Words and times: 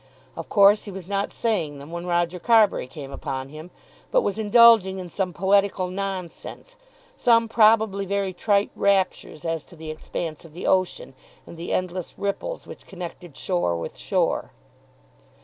Of 0.35 0.49
course 0.49 0.85
he 0.85 0.91
was 0.91 1.07
not 1.07 1.31
saying 1.31 1.77
them 1.77 1.91
when 1.91 2.07
Roger 2.07 2.39
Carbury 2.39 2.87
came 2.87 3.11
upon 3.11 3.49
him; 3.49 3.69
but 4.09 4.23
was 4.23 4.39
indulging 4.39 4.97
in 4.97 5.09
some 5.09 5.31
poetical 5.31 5.91
nonsense, 5.91 6.75
some 7.15 7.47
probably 7.47 8.07
very 8.07 8.33
trite 8.33 8.71
raptures 8.75 9.45
as 9.45 9.63
to 9.65 9.75
the 9.75 9.91
expanse 9.91 10.43
of 10.43 10.53
the 10.55 10.65
ocean, 10.65 11.13
and 11.45 11.55
the 11.55 11.71
endless 11.71 12.17
ripples 12.17 12.65
which 12.65 12.87
connected 12.87 13.37
shore 13.37 13.77
with 13.77 13.95
shore. 13.95 14.53